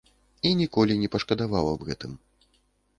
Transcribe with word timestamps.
І 0.49 0.53
ніколі 0.61 0.97
не 1.03 1.11
пашкадаваў 1.17 1.65
аб 1.77 1.81
гэтым. 1.93 2.21